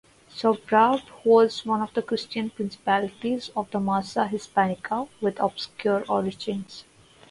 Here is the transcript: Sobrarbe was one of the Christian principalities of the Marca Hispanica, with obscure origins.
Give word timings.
Sobrarbe 0.31 1.03
was 1.23 1.63
one 1.63 1.79
of 1.83 1.93
the 1.93 2.01
Christian 2.01 2.49
principalities 2.49 3.51
of 3.55 3.69
the 3.69 3.79
Marca 3.79 4.27
Hispanica, 4.27 5.07
with 5.21 5.39
obscure 5.39 6.03
origins. 6.09 6.85